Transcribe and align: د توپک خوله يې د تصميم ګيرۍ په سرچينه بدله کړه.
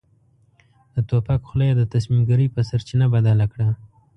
د 0.93 0.95
توپک 1.09 1.39
خوله 1.47 1.65
يې 1.69 1.73
د 1.77 1.83
تصميم 1.93 2.21
ګيرۍ 2.29 2.47
په 2.55 2.61
سرچينه 2.69 3.05
بدله 3.15 3.45
کړه. 3.53 3.67